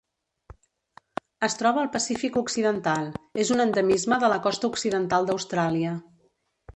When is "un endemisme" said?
3.57-4.19